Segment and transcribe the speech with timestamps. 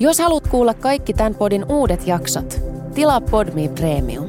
[0.00, 2.60] Jos haluat kuulla kaikki tämän podin uudet jaksot,
[2.94, 4.26] tilaa Podme Premium.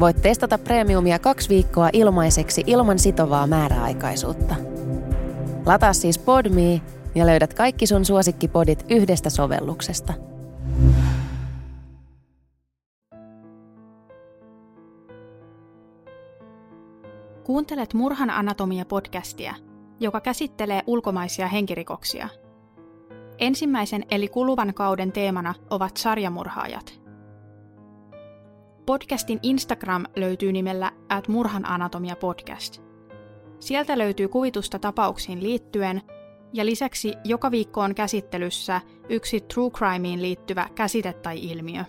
[0.00, 4.54] Voit testata Premiumia kaksi viikkoa ilmaiseksi ilman sitovaa määräaikaisuutta.
[5.66, 6.80] Lataa siis Podme
[7.14, 10.12] ja löydät kaikki sun suosikkipodit yhdestä sovelluksesta.
[17.44, 19.54] Kuuntelet Murhan anatomia-podcastia,
[20.00, 22.28] joka käsittelee ulkomaisia henkirikoksia–
[23.38, 27.00] Ensimmäisen eli kuluvan kauden teemana ovat sarjamurhaajat.
[28.86, 32.82] Podcastin Instagram löytyy nimellä at murhan anatomia podcast.
[33.60, 36.02] Sieltä löytyy kuvitusta tapauksiin liittyen,
[36.52, 41.84] ja lisäksi joka viikko on käsittelyssä yksi true crimeen liittyvä käsite tai ilmiö.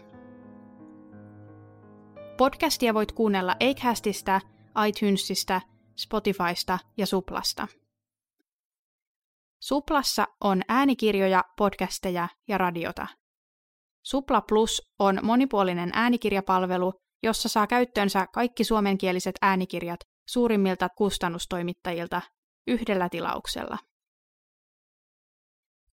[2.37, 4.41] Podcastia voit kuunnella Acastista,
[4.87, 5.61] iTunesista,
[5.95, 7.67] Spotifysta ja Suplasta.
[9.59, 13.07] Suplassa on äänikirjoja, podcasteja ja radiota.
[14.03, 22.21] Supla Plus on monipuolinen äänikirjapalvelu, jossa saa käyttöönsä kaikki suomenkieliset äänikirjat suurimmilta kustannustoimittajilta
[22.67, 23.77] yhdellä tilauksella.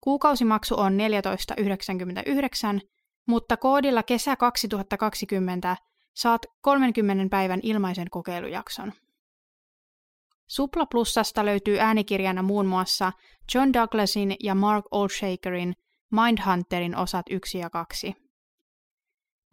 [0.01, 2.89] Kuukausimaksu on 14,99,
[3.27, 5.77] mutta koodilla kesä 2020
[6.15, 8.93] saat 30 päivän ilmaisen kokeilujakson.
[10.49, 13.13] Supla Plusasta löytyy äänikirjana muun muassa
[13.55, 15.75] John Douglasin ja Mark Oldshakerin
[16.11, 18.15] Mindhunterin osat 1 ja 2.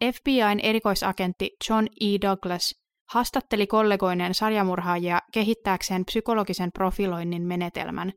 [0.04, 2.06] FBIn erikoisagentti John E.
[2.22, 2.74] Douglas
[3.12, 8.12] haastatteli kollegoineen sarjamurhaajia kehittääkseen psykologisen profiloinnin menetelmän,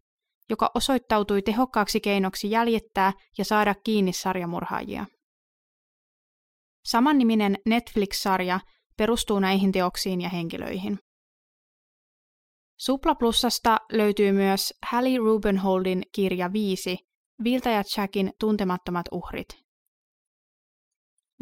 [0.50, 5.06] joka osoittautui tehokkaaksi keinoksi jäljittää ja saada kiinni sarjamurhaajia.
[6.86, 8.60] Samanniminen Netflix-sarja
[8.98, 11.00] perustuu näihin teoksiin ja henkilöihin.
[12.78, 16.98] Supla Plusasta löytyy myös Hallie Rubenholdin kirja 5,
[17.44, 19.48] Vilta ja Jackin tuntemattomat uhrit.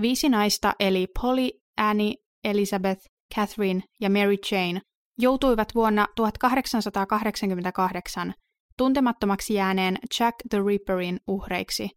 [0.01, 2.13] Viisi naista eli Polly, Annie,
[2.43, 3.01] Elizabeth,
[3.35, 4.81] Catherine ja Mary Jane
[5.17, 8.33] joutuivat vuonna 1888
[8.77, 11.89] tuntemattomaksi jääneen Jack the Ripperin uhreiksi,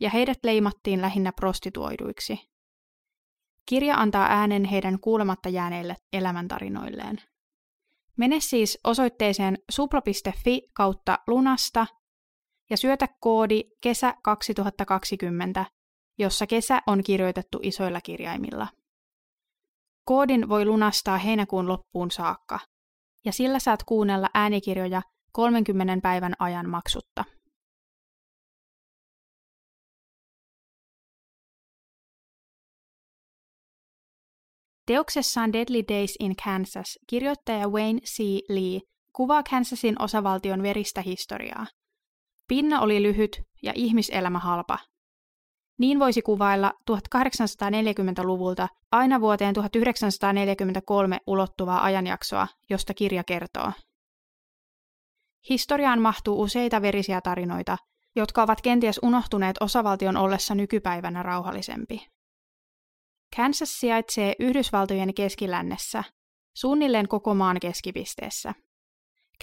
[0.00, 2.38] ja heidät leimattiin lähinnä prostituoiduiksi.
[3.66, 7.29] Kirja antaa äänen heidän kuulematta jääneille elämäntarinoilleen.
[8.20, 11.86] Mene siis osoitteeseen supla.fi kautta lunasta
[12.70, 15.64] ja syötä koodi kesä 2020,
[16.18, 18.68] jossa kesä on kirjoitettu isoilla kirjaimilla.
[20.04, 22.58] Koodin voi lunastaa heinäkuun loppuun saakka,
[23.24, 27.24] ja sillä saat kuunnella äänikirjoja 30 päivän ajan maksutta.
[34.90, 38.18] Teoksessaan Deadly Days in Kansas kirjoittaja Wayne C.
[38.48, 38.80] Lee
[39.12, 41.66] kuvaa Kansasin osavaltion veristä historiaa.
[42.48, 44.78] Pinna oli lyhyt ja ihmiselämä halpa.
[45.78, 53.72] Niin voisi kuvailla 1840-luvulta aina vuoteen 1943 ulottuvaa ajanjaksoa, josta kirja kertoo.
[55.48, 57.76] Historiaan mahtuu useita verisiä tarinoita,
[58.16, 62.06] jotka ovat kenties unohtuneet osavaltion ollessa nykypäivänä rauhallisempi.
[63.36, 66.04] Kansas sijaitsee Yhdysvaltojen keskilännessä,
[66.56, 68.54] suunnilleen koko maan keskipisteessä.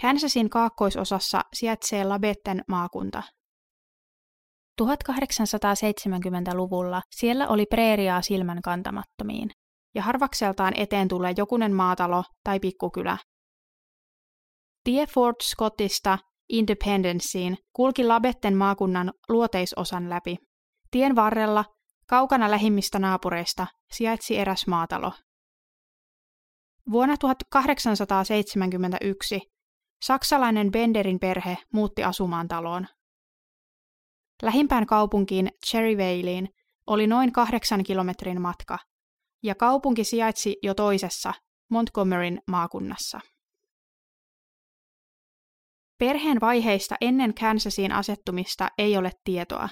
[0.01, 3.23] Kansasin kaakkoisosassa sijaitsee Labetten maakunta.
[4.81, 9.49] 1870-luvulla siellä oli preeriaa silmän kantamattomiin,
[9.95, 13.17] ja harvakseltaan eteen tulee jokunen maatalo tai pikkukylä.
[14.83, 16.17] Tie Fort Scottista
[16.49, 20.37] Independenceen kulki Labetten maakunnan luoteisosan läpi.
[20.91, 21.65] Tien varrella
[22.09, 25.13] Kaukana lähimmistä naapureista sijaitsi eräs maatalo.
[26.91, 29.41] Vuonna 1871
[30.03, 32.87] saksalainen Benderin perhe muutti asumaan taloon.
[34.41, 36.49] Lähimpään kaupunkiin Cherryvalleen
[36.87, 38.79] oli noin kahdeksan kilometrin matka,
[39.43, 41.33] ja kaupunki sijaitsi jo toisessa,
[41.69, 43.19] Montgomeryn maakunnassa.
[45.97, 49.69] Perheen vaiheista ennen Kansasiin asettumista ei ole tietoa,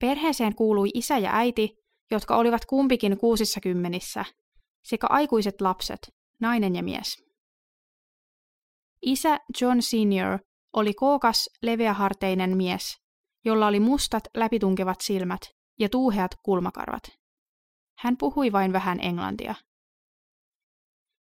[0.00, 1.76] Perheeseen kuului isä ja äiti,
[2.10, 4.24] jotka olivat kumpikin kuusissa kymmenissä,
[4.84, 5.98] sekä aikuiset lapset,
[6.40, 7.26] nainen ja mies.
[9.02, 10.38] Isä John Senior
[10.72, 12.96] oli kookas, leveäharteinen mies,
[13.44, 15.40] jolla oli mustat, läpitunkevat silmät
[15.78, 17.02] ja tuuheat kulmakarvat.
[17.98, 19.54] Hän puhui vain vähän englantia.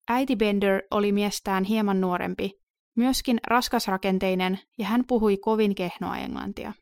[0.09, 2.51] Äiti Bender oli miestään hieman nuorempi,
[2.97, 6.73] myöskin raskasrakenteinen ja hän puhui kovin kehnoa englantia.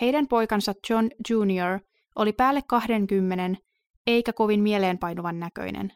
[0.00, 1.80] Heidän poikansa John Jr.
[2.16, 3.60] oli päälle 20
[4.06, 5.92] eikä kovin mieleenpainuvan näköinen.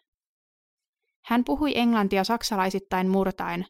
[1.24, 3.66] Hän puhui englantia saksalaisittain murtaen,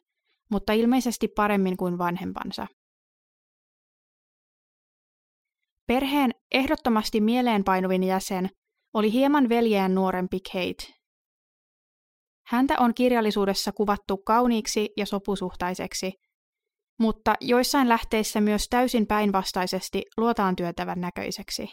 [0.51, 2.67] mutta ilmeisesti paremmin kuin vanhempansa.
[5.87, 8.49] Perheen ehdottomasti mieleenpainuvin jäsen
[8.93, 10.99] oli hieman veljeen nuorempi Kate.
[12.45, 16.13] Häntä on kirjallisuudessa kuvattu kauniiksi ja sopusuhtaiseksi,
[16.99, 21.69] mutta joissain lähteissä myös täysin päinvastaisesti luotaan työtävän näköiseksi.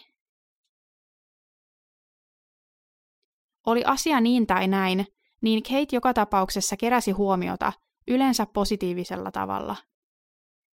[3.67, 5.07] Oli asia niin tai näin,
[5.43, 7.73] niin Kate joka tapauksessa keräsi huomiota,
[8.09, 9.77] yleensä positiivisella tavalla.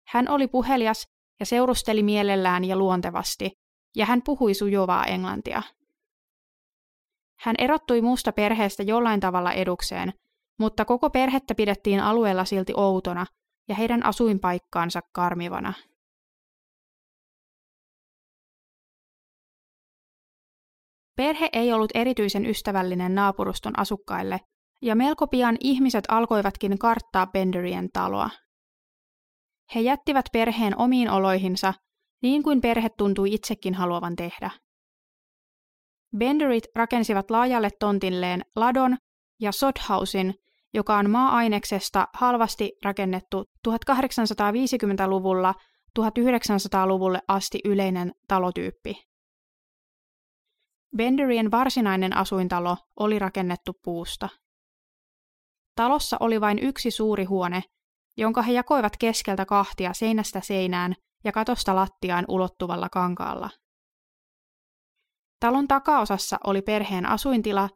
[0.06, 1.08] Hän oli puhelias
[1.40, 3.50] ja seurusteli mielellään ja luontevasti,
[3.96, 5.62] ja hän puhui sujuvaa englantia.
[7.40, 10.12] Hän erottui muusta perheestä jollain tavalla edukseen,
[10.58, 13.26] mutta koko perhettä pidettiin alueella silti outona
[13.68, 15.72] ja heidän asuinpaikkaansa karmivana.
[21.16, 24.40] Perhe ei ollut erityisen ystävällinen naapuruston asukkaille,
[24.82, 28.30] ja melko pian ihmiset alkoivatkin karttaa Benderien taloa.
[29.74, 31.74] He jättivät perheen omiin oloihinsa,
[32.22, 34.50] niin kuin perhe tuntui itsekin haluavan tehdä.
[36.16, 38.96] Benderit rakensivat laajalle tontilleen ladon
[39.40, 40.34] ja Sodhausin,
[40.74, 45.54] joka on maa-aineksesta halvasti rakennettu 1850-luvulla
[45.98, 49.10] 1900-luvulle asti yleinen talotyyppi.
[50.96, 54.28] Benderien varsinainen asuintalo oli rakennettu puusta.
[55.76, 57.62] Talossa oli vain yksi suuri huone,
[58.16, 60.94] jonka he jakoivat keskeltä kahtia seinästä seinään
[61.24, 63.50] ja katosta lattiaan ulottuvalla kankaalla.
[65.40, 67.68] Talon takaosassa oli perheen asuintila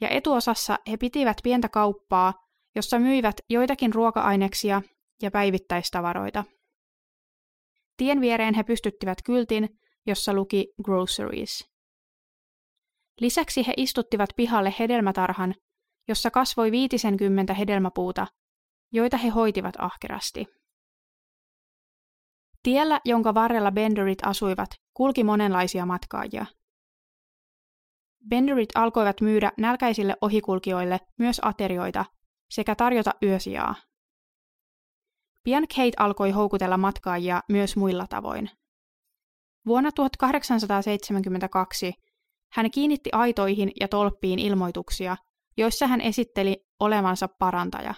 [0.00, 2.34] ja etuosassa he pitivät pientä kauppaa,
[2.76, 4.82] jossa myivät joitakin ruoka-aineksia
[5.22, 6.44] ja päivittäistavaroita.
[7.96, 11.70] Tien viereen he pystyttivät kyltin, jossa luki groceries.
[13.20, 15.54] Lisäksi he istuttivat pihalle hedelmätarhan,
[16.08, 18.26] jossa kasvoi viitisenkymmentä hedelmäpuuta,
[18.92, 20.46] joita he hoitivat ahkerasti.
[22.62, 26.46] Tiellä, jonka varrella Benderit asuivat, kulki monenlaisia matkaajia.
[28.30, 32.04] Benderit alkoivat myydä nälkäisille ohikulkijoille myös aterioita
[32.50, 33.74] sekä tarjota yösijaa.
[35.44, 38.50] Pian Kate alkoi houkutella matkaajia myös muilla tavoin.
[39.66, 41.94] Vuonna 1872
[42.52, 45.16] hän kiinnitti aitoihin ja tolppiin ilmoituksia,
[45.56, 47.94] joissa hän esitteli olevansa parantaja.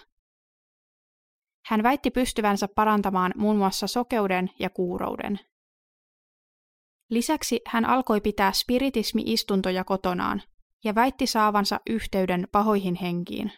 [1.65, 5.39] Hän väitti pystyvänsä parantamaan muun muassa sokeuden ja kuurouden.
[7.13, 10.41] Lisäksi hän alkoi pitää spiritismi-istuntoja kotonaan
[10.83, 13.51] ja väitti saavansa yhteyden pahoihin henkiin.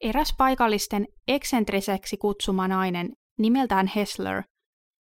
[0.00, 4.42] Eräs paikallisten eksentriseksi kutsuma nainen nimeltään Hessler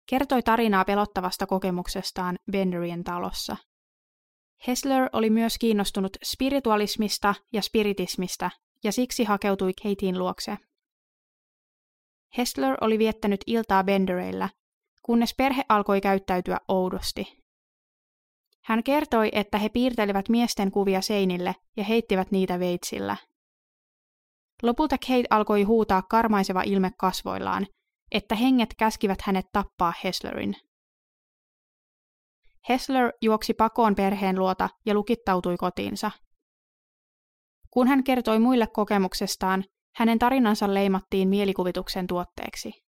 [0.09, 3.57] kertoi tarinaa pelottavasta kokemuksestaan Benderien talossa.
[4.67, 8.49] Hessler oli myös kiinnostunut spiritualismista ja spiritismista
[8.83, 10.57] ja siksi hakeutui Kateen luokse.
[12.37, 14.49] Hessler oli viettänyt iltaa Bendereillä,
[15.07, 17.43] kunnes perhe alkoi käyttäytyä oudosti.
[18.63, 23.17] Hän kertoi, että he piirtelivät miesten kuvia seinille ja heittivät niitä veitsillä.
[24.63, 27.67] Lopulta Kate alkoi huutaa karmaiseva ilme kasvoillaan,
[28.11, 30.55] että henget käskivät hänet tappaa Hesslerin.
[32.69, 36.11] Hessler juoksi pakoon perheen luota ja lukittautui kotiinsa.
[37.71, 39.63] Kun hän kertoi muille kokemuksestaan,
[39.95, 42.86] hänen tarinansa leimattiin mielikuvituksen tuotteeksi.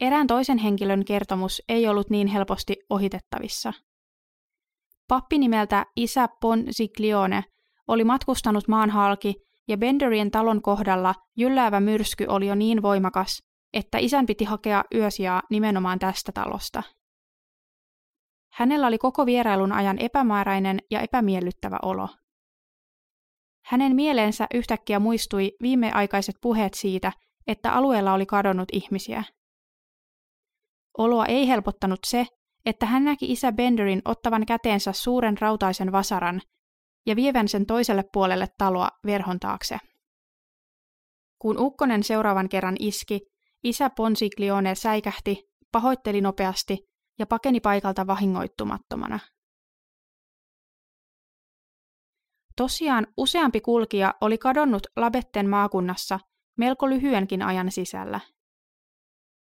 [0.00, 3.72] Erään toisen henkilön kertomus ei ollut niin helposti ohitettavissa.
[5.08, 7.44] Pappi nimeltä isä Ponsiglione
[7.88, 9.34] oli matkustanut maan halki
[9.68, 15.42] ja Benderien talon kohdalla jylläävä myrsky oli jo niin voimakas, että isän piti hakea yösijaa
[15.50, 16.82] nimenomaan tästä talosta.
[18.52, 22.08] Hänellä oli koko vierailun ajan epämääräinen ja epämiellyttävä olo.
[23.64, 27.12] Hänen mieleensä yhtäkkiä muistui viimeaikaiset puheet siitä,
[27.46, 29.24] että alueella oli kadonnut ihmisiä.
[30.98, 32.26] Oloa ei helpottanut se,
[32.66, 36.40] että hän näki isä Benderin ottavan käteensä suuren rautaisen vasaran
[37.06, 39.78] ja vievän sen toiselle puolelle taloa verhon taakse.
[41.38, 43.20] Kun ukkonen seuraavan kerran iski,
[43.64, 46.78] isä Ponsiglione säikähti, pahoitteli nopeasti
[47.18, 49.18] ja pakeni paikalta vahingoittumattomana.
[52.56, 56.20] Tosiaan useampi kulkija oli kadonnut Labetten maakunnassa
[56.58, 58.20] melko lyhyenkin ajan sisällä.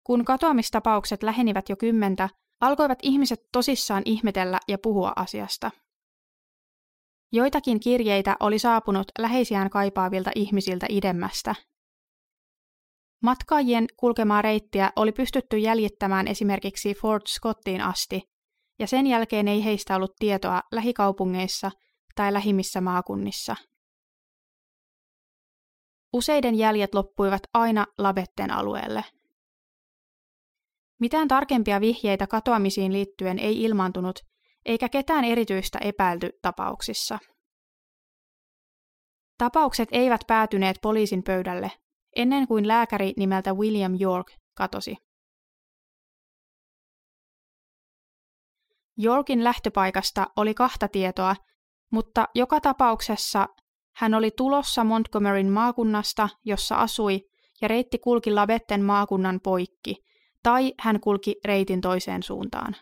[0.10, 2.30] Kun katoamistapaukset lähenivät jo kymmentä,
[2.62, 5.72] alkoivat ihmiset tosissaan ihmetellä ja puhua asiasta.
[7.32, 11.56] Joitakin kirjeitä oli saapunut läheisiään kaipaavilta ihmisiltä idemmästä.
[13.24, 18.22] Matkaajien kulkemaa reittiä oli pystytty jäljittämään esimerkiksi Fort Scottiin asti,
[18.80, 21.72] ja sen jälkeen ei heistä ollut tietoa lähikaupungeissa
[22.16, 23.56] tai lähimmissä maakunnissa.
[26.13, 29.04] Useiden jäljet loppuivat aina Labetten alueelle.
[31.00, 34.20] Mitään tarkempia vihjeitä katoamisiin liittyen ei ilmaantunut,
[34.65, 37.20] eikä ketään erityistä epäilty tapauksissa.
[39.38, 41.72] Tapaukset eivät päätyneet poliisin pöydälle,
[42.15, 44.96] ennen kuin lääkäri nimeltä William York katosi.
[49.03, 51.36] Yorkin lähtöpaikasta oli kahta tietoa,
[51.91, 53.48] mutta joka tapauksessa
[53.96, 57.22] hän oli tulossa Montgomeryn maakunnasta, jossa asui,
[57.62, 59.96] ja reitti kulki Labetten maakunnan poikki,
[60.43, 62.75] tai hän kulki reitin toiseen suuntaan.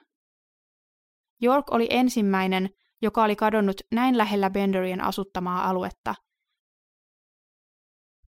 [1.44, 2.70] York oli ensimmäinen,
[3.02, 6.16] joka oli kadonnut näin lähellä Benderien asuttamaa aluetta.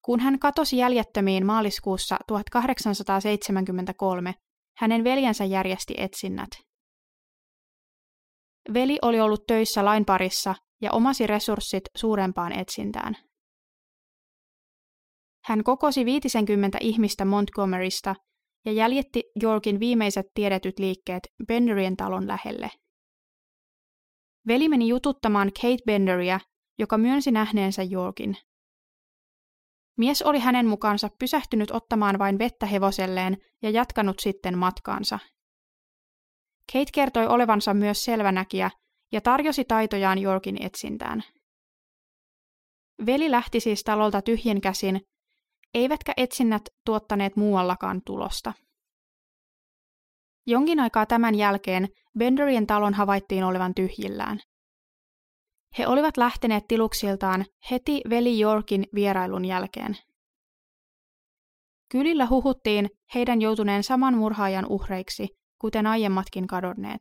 [0.05, 4.35] Kun hän katosi jäljettömiin maaliskuussa 1873,
[4.79, 6.49] hänen veljensä järjesti etsinnät.
[8.75, 13.17] Veli oli ollut töissä lain parissa ja omasi resurssit suurempaan etsintään.
[15.45, 18.15] Hän kokosi 50 ihmistä Montgomerysta
[18.69, 22.71] ja jäljitti Yorkin viimeiset tiedetyt liikkeet Benderien talon lähelle.
[24.47, 26.41] Veli meni jututtamaan Kate Benderia,
[26.79, 28.37] joka myönsi nähneensä Yorkin.
[29.99, 35.19] Mies oli hänen mukaansa pysähtynyt ottamaan vain vettä hevoselleen ja jatkanut sitten matkaansa.
[36.73, 38.71] Kate kertoi olevansa myös selvänäkijä
[39.13, 41.23] ja tarjosi taitojaan Yorkin etsintään.
[43.07, 45.01] Veli lähti siis talolta tyhjin käsin,
[45.75, 48.53] eivätkä etsinnät tuottaneet muuallakaan tulosta.
[50.47, 54.41] Jonkin aikaa tämän jälkeen Benderien talon havaittiin olevan tyhjillään.
[55.79, 59.97] He olivat lähteneet tiluksiltaan heti veli Yorkin vierailun jälkeen.
[61.93, 65.29] Kylillä huhuttiin heidän joutuneen saman murhaajan uhreiksi,
[65.61, 67.01] kuten aiemmatkin kadonneet.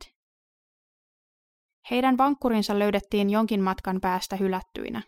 [1.91, 5.01] Heidän vankkurinsa löydettiin jonkin matkan päästä hylättyinä.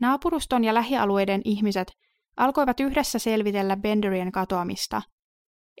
[0.00, 1.92] Naapuruston ja lähialueiden ihmiset
[2.36, 5.02] alkoivat yhdessä selvitellä Benderien katoamista.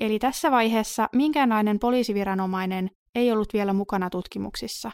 [0.00, 4.90] Eli tässä vaiheessa minkäänlainen poliisiviranomainen ei ollut vielä mukana tutkimuksissa.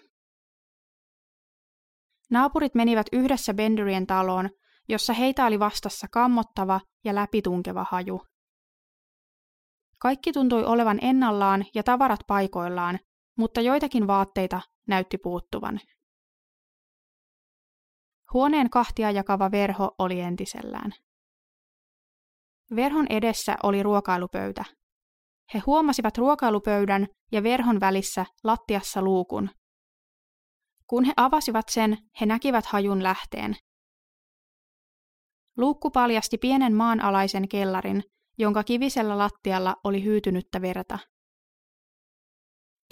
[2.31, 4.51] Naapurit menivät yhdessä Benderien taloon,
[4.89, 8.23] jossa heitä oli vastassa kammottava ja läpitunkeva haju.
[9.99, 12.99] Kaikki tuntui olevan ennallaan ja tavarat paikoillaan,
[13.37, 15.81] mutta joitakin vaatteita näytti puuttuvan.
[18.35, 20.93] Huoneen kahtia jakava verho oli entisellään.
[22.77, 24.65] Verhon edessä oli ruokailupöytä.
[25.55, 29.51] He huomasivat ruokailupöydän ja verhon välissä lattiassa luukun.
[30.87, 33.57] Kun he avasivat sen, he näkivät hajun lähteen.
[35.57, 38.03] Luukku paljasti pienen maanalaisen kellarin,
[38.39, 40.99] jonka kivisellä lattialla oli hyytynyttä verta.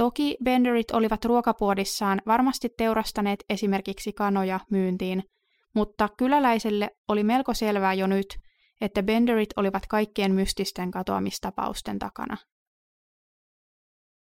[0.03, 5.23] Toki Benderit olivat ruokapuodissaan varmasti teurastaneet esimerkiksi kanoja myyntiin,
[5.75, 8.27] mutta kyläläiselle oli melko selvää jo nyt,
[8.81, 12.37] että Benderit olivat kaikkien mystisten katoamistapausten takana.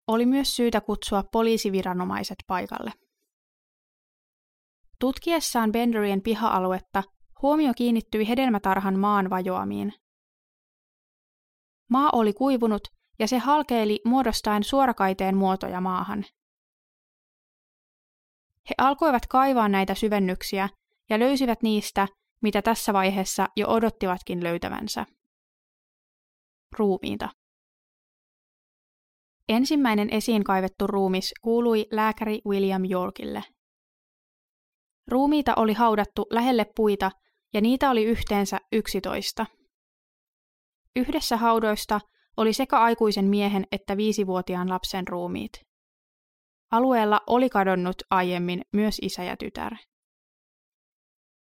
[0.07, 2.93] Oli myös syytä kutsua poliisiviranomaiset paikalle.
[4.99, 7.03] Tutkiessaan Benderien piha-aluetta
[7.43, 9.93] huomio kiinnittyi hedelmätarhan maan vajoamiin.
[11.91, 16.25] Maa oli kuivunut ja se halkeili muodostaen suorakaiteen muotoja maahan.
[18.71, 20.69] He alkoivat kaivaa näitä syvennyksiä
[21.11, 22.09] ja löysivät niistä
[22.41, 25.07] mitä tässä vaiheessa jo odottivatkin löytävänsä.
[26.79, 27.29] Ruumiita.
[29.49, 33.45] Ensimmäinen esiin kaivettu ruumis kuului lääkäri William Yorkille.
[35.07, 37.11] Ruumiita oli haudattu lähelle puita
[37.55, 39.47] ja niitä oli yhteensä yksitoista.
[40.97, 42.01] Yhdessä haudoista
[42.39, 45.53] oli sekä aikuisen miehen että viisivuotiaan lapsen ruumiit.
[46.71, 49.73] Alueella oli kadonnut aiemmin myös isä ja tytär.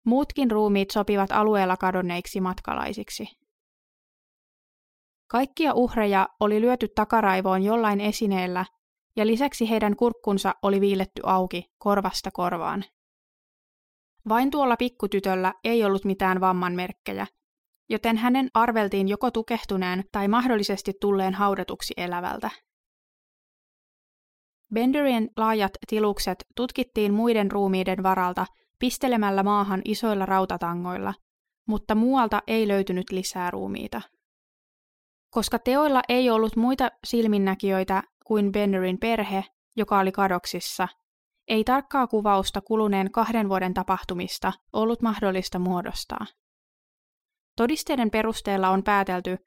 [0.06, 3.26] Muutkin ruumiit sopivat alueella kadonneiksi matkalaisiksi.
[5.30, 8.64] Kaikkia uhreja oli lyöty takaraivoon jollain esineellä,
[9.16, 12.84] ja lisäksi heidän kurkkunsa oli viiletty auki korvasta korvaan.
[14.28, 17.26] Vain tuolla pikkutytöllä ei ollut mitään vamman merkkejä,
[17.88, 22.50] joten hänen arveltiin joko tukehtuneen tai mahdollisesti tulleen haudatuksi elävältä.
[24.74, 28.46] Benderien laajat tilukset tutkittiin muiden ruumiiden varalta
[28.78, 31.14] pistelemällä maahan isoilla rautatangoilla,
[31.68, 34.00] mutta muualta ei löytynyt lisää ruumiita.
[35.30, 39.44] Koska teoilla ei ollut muita silminnäkijöitä kuin Benderin perhe,
[39.76, 40.88] joka oli kadoksissa,
[41.48, 46.26] ei tarkkaa kuvausta kuluneen kahden vuoden tapahtumista ollut mahdollista muodostaa.
[47.58, 49.38] Todisteiden perusteella on päätelty,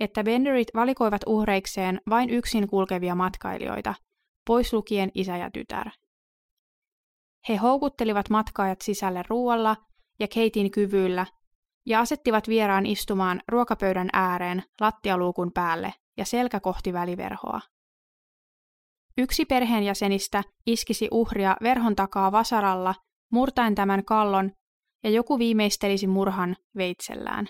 [0.00, 3.94] että Benderit valikoivat uhreikseen vain yksin kulkevia matkailijoita,
[4.46, 5.90] pois lukien isä ja tytär.
[7.48, 9.76] He houkuttelivat matkaajat sisälle ruualla
[10.20, 11.26] ja Keitin kyvyillä,
[11.86, 17.60] ja asettivat vieraan istumaan ruokapöydän ääreen lattialuukun päälle ja selkä kohti väliverhoa.
[19.18, 22.94] Yksi perheenjäsenistä iskisi uhria verhon takaa vasaralla,
[23.32, 24.52] murtaen tämän kallon,
[25.04, 27.48] ja joku viimeistelisi murhan veitsellään.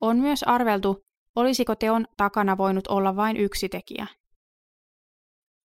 [0.00, 1.04] On myös arveltu,
[1.36, 4.06] olisiko teon takana voinut olla vain yksi tekijä.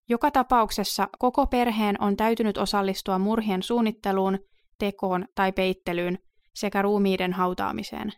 [0.10, 4.40] Joka tapauksessa koko perheen on täytynyt osallistua murhien suunnitteluun,
[4.80, 6.20] tekoon tai peittelyyn
[6.56, 8.14] sekä ruumiiden hautaamiseen.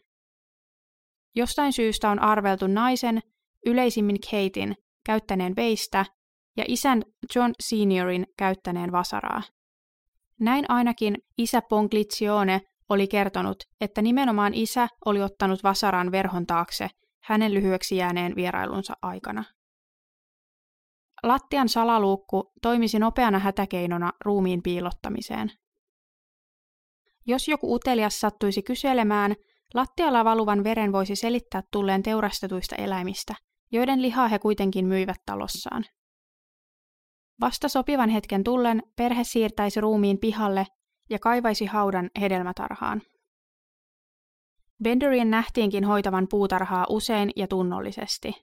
[1.36, 3.20] Jostain syystä on arveltu naisen,
[3.66, 6.06] yleisimmin Katein, käyttäneen veistä
[6.58, 7.04] ja isän
[7.36, 9.42] John Seniorin käyttäneen vasaraa.
[10.40, 16.90] Näin ainakin isä Ponglizione oli kertonut, että nimenomaan isä oli ottanut vasaran verhon taakse
[17.24, 19.44] hänen lyhyeksi jääneen vierailunsa aikana.
[21.24, 25.52] Lattian salaluukku toimisi nopeana hätäkeinona ruumiin piilottamiseen.
[27.26, 29.36] Jos joku utelias sattuisi kyselemään,
[29.74, 33.36] lattialla valuvan veren voisi selittää tulleen teurastetuista eläimistä,
[33.72, 35.86] joiden lihaa he kuitenkin myivät talossaan.
[37.42, 40.68] Vasta sopivan hetken tullen perhe siirtäisi ruumiin pihalle
[41.10, 43.02] ja kaivaisi haudan hedelmätarhaan.
[44.84, 48.34] Benderien nähtiinkin hoitavan puutarhaa usein ja tunnollisesti.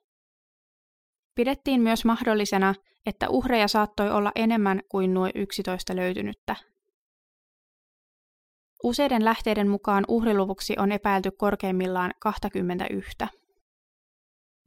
[1.35, 2.75] Pidettiin myös mahdollisena,
[3.07, 6.57] että uhreja saattoi olla enemmän kuin nuo 11 löytynyttä.
[8.85, 13.17] Useiden lähteiden mukaan uhriluvuksi on epäilty korkeimmillaan 21.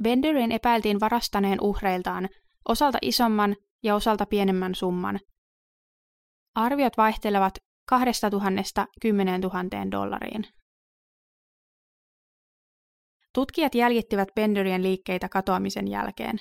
[0.03, 2.29] Benderin epäiltiin varastaneen uhreiltaan
[2.67, 5.19] osalta isomman ja osalta pienemmän summan.
[6.55, 7.53] Arviot vaihtelevat
[7.89, 10.47] 2000 10 000 dollariin.
[13.33, 16.39] Tutkijat jäljittivät Benderien liikkeitä katoamisen jälkeen.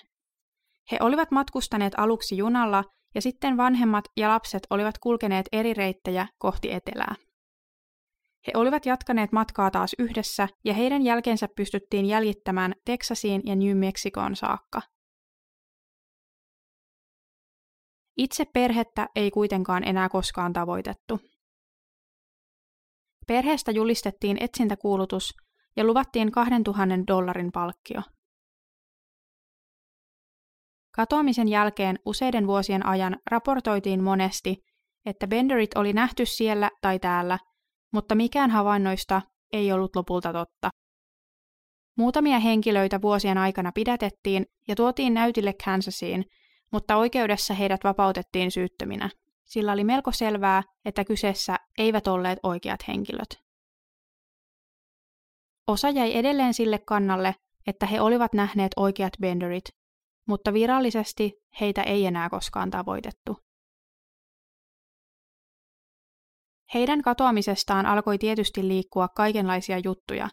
[0.93, 6.73] He olivat matkustaneet aluksi junalla ja sitten vanhemmat ja lapset olivat kulkeneet eri reittejä kohti
[6.73, 7.15] etelää.
[8.47, 14.37] He olivat jatkaneet matkaa taas yhdessä ja heidän jälkeensä pystyttiin jäljittämään Teksasiin ja New Mexicoon
[14.37, 14.83] saakka.
[18.17, 21.21] Itse perhettä ei kuitenkaan enää koskaan tavoitettu.
[23.27, 25.35] Perheestä julistettiin etsintäkuulutus
[25.77, 28.03] ja luvattiin 2000 dollarin palkkio.
[30.97, 34.57] Katoamisen jälkeen useiden vuosien ajan raportoitiin monesti,
[35.07, 37.39] että Benderit oli nähty siellä tai täällä–
[37.97, 40.71] mutta mikään havainnoista ei ollut lopulta totta.
[41.99, 46.25] Muutamia henkilöitä vuosien aikana pidätettiin ja tuotiin näytille Kansasiin,
[46.73, 49.11] mutta oikeudessa heidät vapautettiin syyttöminä.
[49.45, 53.47] Sillä oli melko selvää, että kyseessä eivät olleet oikeat henkilöt.
[55.67, 57.35] Osa jäi edelleen sille kannalle,
[57.67, 59.65] että he olivat nähneet oikeat Benderit,
[60.29, 63.37] mutta virallisesti heitä ei enää koskaan tavoitettu.
[66.75, 70.29] Heidän katoamisestaan alkoi tietysti liikkua kaikenlaisia juttuja,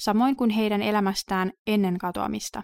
[0.00, 2.62] samoin kuin heidän elämästään ennen katoamista.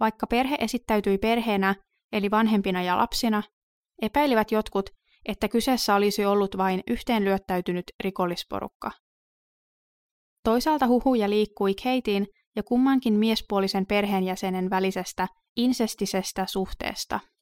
[0.00, 1.74] Vaikka perhe esittäytyi perheenä,
[2.12, 3.42] eli vanhempina ja lapsina,
[4.02, 4.90] epäilivät jotkut,
[5.26, 8.90] että kyseessä olisi ollut vain yhteen lyöttäytynyt rikollisporukka.
[10.44, 12.26] Toisaalta huhuja liikkui Katein
[12.56, 17.20] ja kummankin miespuolisen perheenjäsenen välisestä insestisestä suhteesta–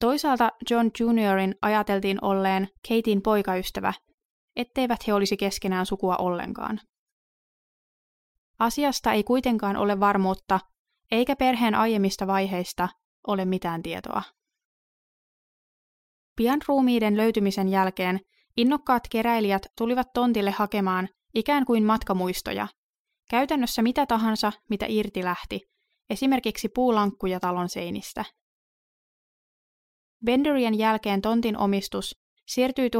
[0.00, 3.92] Toisaalta John Juniorin ajateltiin olleen Katein poikaystävä,
[4.56, 6.80] etteivät he olisi keskenään sukua ollenkaan.
[8.58, 10.60] Asiasta ei kuitenkaan ole varmuutta,
[11.10, 12.88] eikä perheen aiemmista vaiheista
[13.26, 14.22] ole mitään tietoa.
[16.36, 18.20] Pian ruumiiden löytymisen jälkeen
[18.56, 22.68] innokkaat keräilijät tulivat tontille hakemaan ikään kuin matkamuistoja,
[23.30, 25.60] käytännössä mitä tahansa, mitä irti lähti,
[26.10, 28.24] esimerkiksi puulankkuja talon seinistä–
[30.24, 32.90] Benderien jälkeen tontin omistus siirtyi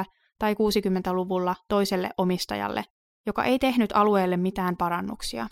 [0.00, 0.04] 1950-
[0.38, 2.84] tai 60-luvulla toiselle omistajalle,
[3.26, 5.48] joka ei tehnyt alueelle mitään parannuksia.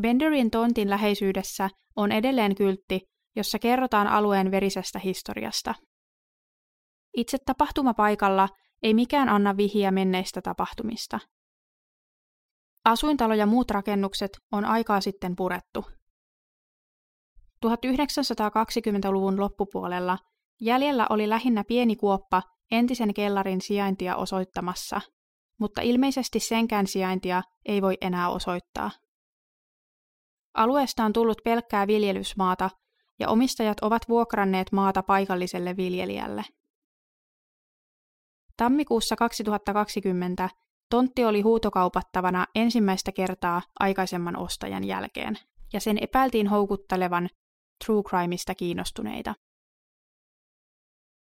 [0.00, 3.00] Benderin tontin läheisyydessä on edelleen kyltti,
[3.36, 5.74] jossa kerrotaan alueen verisestä historiasta.
[7.16, 8.48] Itse tapahtumapaikalla
[8.82, 11.20] ei mikään anna vihiä menneistä tapahtumista.
[12.84, 15.84] Asuintalo ja muut rakennukset on aikaa sitten purettu.
[17.66, 20.18] 1920-luvun loppupuolella
[20.60, 25.00] jäljellä oli lähinnä pieni kuoppa entisen kellarin sijaintia osoittamassa,
[25.60, 28.90] mutta ilmeisesti senkään sijaintia ei voi enää osoittaa.
[30.54, 32.70] Alueesta on tullut pelkkää viljelysmaata
[33.18, 36.44] ja omistajat ovat vuokranneet maata paikalliselle viljelijälle.
[38.56, 40.48] Tammikuussa 2020
[40.90, 45.38] tontti oli huutokaupattavana ensimmäistä kertaa aikaisemman ostajan jälkeen,
[45.72, 47.28] ja sen epäiltiin houkuttelevan
[47.84, 49.34] true crimeista kiinnostuneita.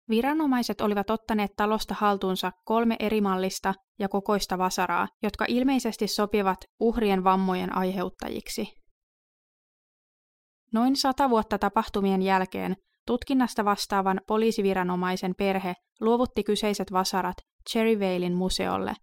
[0.10, 7.24] Viranomaiset olivat ottaneet talosta haltuunsa kolme eri mallista ja kokoista vasaraa, jotka ilmeisesti sopivat uhrien
[7.24, 8.81] vammojen aiheuttajiksi.
[10.74, 12.76] Noin sata vuotta tapahtumien jälkeen
[13.08, 17.36] tutkinnasta vastaavan poliisiviranomaisen perhe luovutti kyseiset vasarat
[17.70, 18.94] Cherryvalein museolle,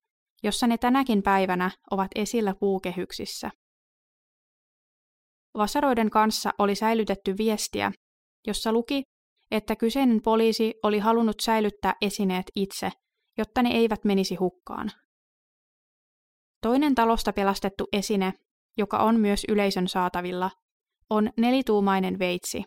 [0.43, 3.51] jossa ne tänäkin päivänä ovat esillä puukehyksissä.
[5.57, 7.93] Vasaroiden kanssa oli säilytetty viestiä,
[8.47, 9.03] jossa luki,
[9.51, 12.91] että kyseinen poliisi oli halunnut säilyttää esineet itse,
[13.39, 14.91] jotta ne eivät menisi hukkaan.
[16.63, 18.33] Toinen talosta pelastettu esine,
[18.77, 20.51] joka on myös yleisön saatavilla,
[21.11, 22.65] on nelituumainen veitsi.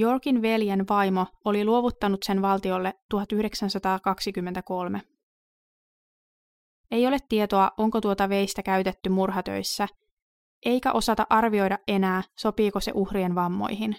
[0.00, 5.02] Yorkin veljen vaimo oli luovuttanut sen valtiolle 1923.
[6.90, 9.88] Ei ole tietoa, onko tuota veistä käytetty murhatöissä,
[10.64, 13.96] eikä osata arvioida enää, sopiiko se uhrien vammoihin.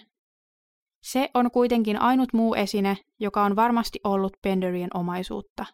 [1.02, 5.66] Se on kuitenkin ainut muu esine, joka on varmasti ollut Benderien omaisuutta.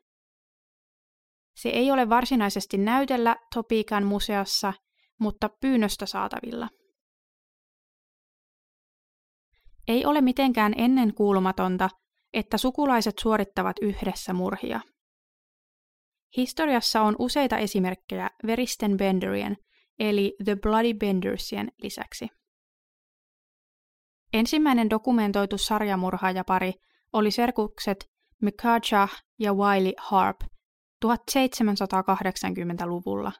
[1.56, 4.72] Se ei ole varsinaisesti näytellä Topikan museossa,
[5.20, 6.68] mutta pyynnöstä saatavilla.
[9.88, 11.90] Ei ole mitenkään ennen kuulumatonta,
[12.32, 14.80] että sukulaiset suorittavat yhdessä murhia.
[16.36, 19.56] Historiassa on useita esimerkkejä veristen Benderien,
[19.98, 22.28] eli The Bloody Bendersien lisäksi.
[24.32, 26.72] Ensimmäinen dokumentoitu sarjamurhaajapari
[27.12, 28.10] oli serkukset
[28.42, 30.36] McCartchah ja Wiley Harp
[31.04, 33.32] 1780-luvulla.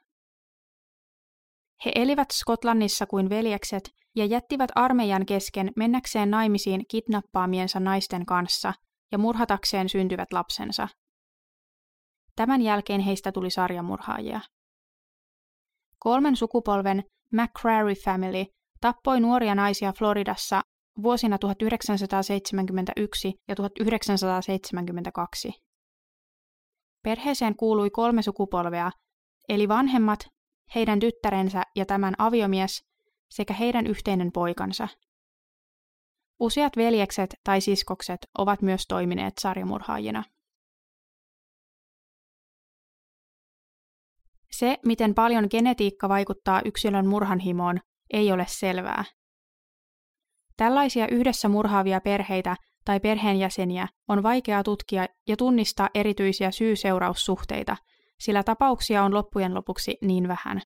[1.85, 8.73] He elivät Skotlannissa kuin veljekset ja jättivät armeijan kesken mennäkseen naimisiin kidnappaamiensa naisten kanssa
[9.11, 10.87] ja murhatakseen syntyvät lapsensa.
[12.35, 14.41] Tämän jälkeen heistä tuli sarjamurhaajia.
[15.99, 17.03] Kolmen sukupolven
[17.33, 18.45] McCrary Family
[18.81, 20.61] tappoi nuoria naisia Floridassa
[21.03, 25.51] vuosina 1971 ja 1972.
[27.03, 28.91] Perheeseen kuului kolme sukupolvea,
[29.49, 30.19] eli vanhemmat,
[30.75, 32.87] heidän tyttärensä ja tämän aviomies
[33.29, 34.87] sekä heidän yhteinen poikansa.
[36.39, 40.23] Useat veljekset tai siskokset ovat myös toimineet sarjamurhaajina.
[44.51, 47.79] Se, miten paljon genetiikka vaikuttaa yksilön murhanhimoon,
[48.13, 49.03] ei ole selvää.
[50.57, 57.77] Tällaisia yhdessä murhaavia perheitä tai perheenjäseniä on vaikea tutkia ja tunnistaa erityisiä syy-seuraussuhteita,
[58.19, 60.61] sillä tapauksia on loppujen lopuksi niin vähän.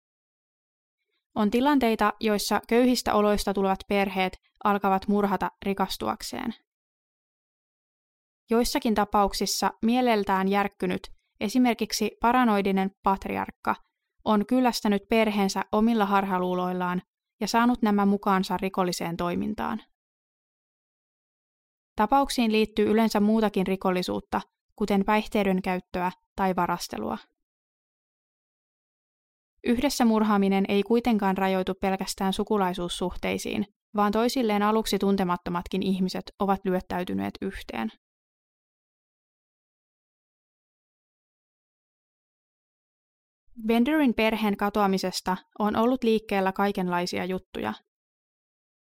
[1.35, 6.55] On tilanteita, joissa köyhistä oloista tulevat perheet alkavat murhata rikastuakseen.
[8.49, 13.75] Joissakin tapauksissa mieleltään järkkynyt, esimerkiksi paranoidinen patriarkka,
[14.25, 17.01] on kyllästänyt perheensä omilla harhaluuloillaan
[17.39, 19.81] ja saanut nämä mukaansa rikolliseen toimintaan.
[21.95, 24.41] Tapauksiin liittyy yleensä muutakin rikollisuutta,
[24.75, 27.17] kuten päihteiden käyttöä tai varastelua.
[29.63, 37.91] Yhdessä murhaaminen ei kuitenkaan rajoitu pelkästään sukulaisuussuhteisiin, vaan toisilleen aluksi tuntemattomatkin ihmiset ovat lyöttäytyneet yhteen.
[43.67, 47.73] Benderin perheen katoamisesta on ollut liikkeellä kaikenlaisia juttuja.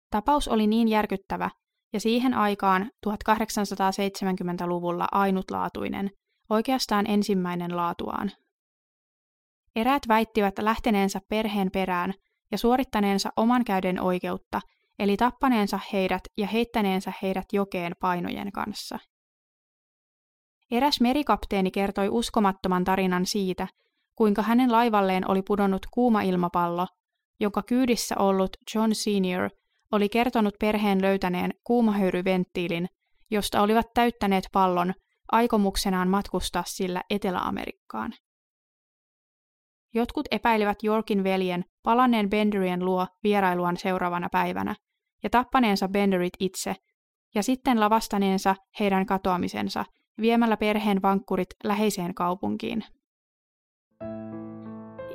[0.09, 1.49] Tapaus oli niin järkyttävä
[1.93, 6.11] ja siihen aikaan 1870-luvulla ainutlaatuinen,
[6.49, 8.31] oikeastaan ensimmäinen laatuaan.
[9.75, 12.13] Eräät väittivät lähteneensä perheen perään
[12.51, 14.61] ja suorittaneensa oman käyden oikeutta,
[14.99, 18.99] eli tappaneensa heidät ja heittäneensä heidät jokeen painojen kanssa.
[20.71, 23.67] Eräs merikapteeni kertoi uskomattoman tarinan siitä,
[24.15, 26.87] kuinka hänen laivalleen oli pudonnut kuuma ilmapallo,
[27.39, 29.49] jonka kyydissä ollut John Senior
[29.91, 32.87] oli kertonut perheen löytäneen kuumahöyryventtiilin,
[33.31, 34.93] josta olivat täyttäneet pallon
[35.31, 38.13] aikomuksenaan matkustaa sillä Etelä-Amerikkaan.
[39.95, 44.75] Jotkut epäilivät Yorkin veljen palanneen Benderien luo vierailuaan seuraavana päivänä
[45.23, 46.75] ja tappaneensa Benderit itse
[47.35, 49.85] ja sitten lavastaneensa heidän katoamisensa
[50.21, 52.83] viemällä perheen vankkurit läheiseen kaupunkiin.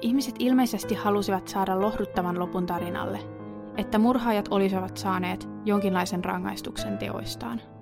[0.02, 3.20] Ihmiset ilmeisesti halusivat saada lohduttavan lopun tarinalle,
[3.76, 7.79] että murhaajat olisivat saaneet jonkinlaisen rangaistuksen teoistaan.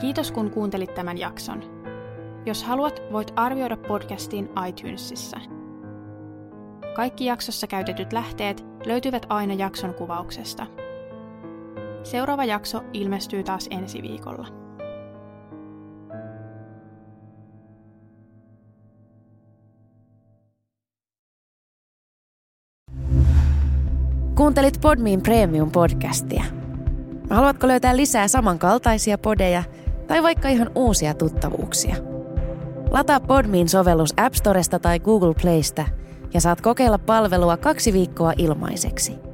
[0.00, 1.62] Kiitos kun kuuntelit tämän jakson.
[2.46, 5.40] Jos haluat, voit arvioida podcastin iTunesissa.
[6.94, 10.66] Kaikki jaksossa käytetyt lähteet löytyvät aina jakson kuvauksesta.
[12.02, 14.46] Seuraava jakso ilmestyy taas ensi viikolla.
[24.34, 26.44] Kuuntelit Podmin Premium-podcastia.
[27.30, 29.62] Haluatko löytää lisää samankaltaisia podeja
[30.10, 31.96] tai vaikka ihan uusia tuttavuuksia?
[32.90, 35.84] Lataa Podmin sovellus App Storesta tai Google Playsta
[36.34, 39.14] ja saat kokeilla palvelua kaksi viikkoa ilmaiseksi–